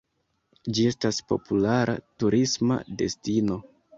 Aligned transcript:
Ĝi 0.77 0.85
estas 0.91 1.19
populara 1.33 1.95
turisma 2.23 2.81
destino. 3.03 3.61